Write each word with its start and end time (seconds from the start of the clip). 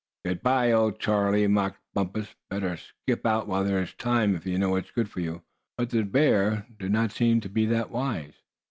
"Good 0.25 0.41
bye, 0.41 0.71
old 0.71 0.99
Charlie!" 0.99 1.45
mocked 1.45 1.77
Bumpus. 1.93 2.33
"Better 2.49 2.75
skip 2.75 3.23
out 3.23 3.47
while 3.47 3.63
there 3.63 3.83
is 3.83 3.93
time, 3.93 4.35
if 4.35 4.47
you 4.47 4.57
know 4.57 4.69
what's 4.69 4.89
good 4.89 5.11
for 5.11 5.19
you." 5.19 5.43
But 5.77 5.91
the 5.91 6.01
bear 6.01 6.65
did 6.79 6.91
not 6.91 7.11
seem 7.11 7.39
to 7.41 7.49
be 7.49 7.67
that 7.67 7.91
wise. 7.91 8.33